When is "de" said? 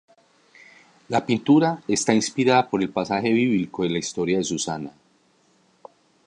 3.83-3.91, 4.39-4.43